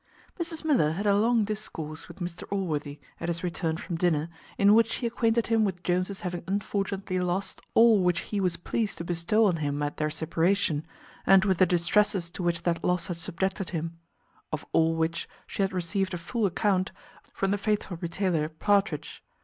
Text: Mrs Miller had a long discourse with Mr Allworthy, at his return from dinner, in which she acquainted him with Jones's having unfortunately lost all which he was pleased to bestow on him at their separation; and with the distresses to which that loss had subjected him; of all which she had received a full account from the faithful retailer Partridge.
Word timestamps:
Mrs 0.39 0.65
Miller 0.65 0.93
had 0.93 1.05
a 1.05 1.15
long 1.15 1.43
discourse 1.45 2.07
with 2.07 2.17
Mr 2.17 2.41
Allworthy, 2.49 2.99
at 3.19 3.29
his 3.29 3.43
return 3.43 3.77
from 3.77 3.97
dinner, 3.97 4.29
in 4.57 4.73
which 4.73 4.91
she 4.91 5.05
acquainted 5.05 5.45
him 5.45 5.63
with 5.63 5.83
Jones's 5.83 6.21
having 6.21 6.43
unfortunately 6.47 7.19
lost 7.19 7.61
all 7.75 8.01
which 8.01 8.21
he 8.21 8.41
was 8.41 8.57
pleased 8.57 8.97
to 8.97 9.03
bestow 9.03 9.45
on 9.45 9.57
him 9.57 9.83
at 9.83 9.97
their 9.97 10.09
separation; 10.09 10.87
and 11.27 11.45
with 11.45 11.59
the 11.59 11.67
distresses 11.67 12.31
to 12.31 12.41
which 12.41 12.63
that 12.63 12.83
loss 12.83 13.05
had 13.05 13.17
subjected 13.17 13.69
him; 13.69 13.99
of 14.51 14.65
all 14.73 14.95
which 14.95 15.29
she 15.45 15.61
had 15.61 15.71
received 15.71 16.15
a 16.15 16.17
full 16.17 16.47
account 16.47 16.91
from 17.31 17.51
the 17.51 17.57
faithful 17.59 17.97
retailer 17.97 18.49
Partridge. 18.49 19.23